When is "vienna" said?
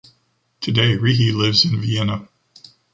1.79-2.27